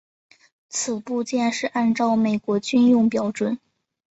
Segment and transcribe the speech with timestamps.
[0.67, 3.59] 此部件是按照美国军用标准。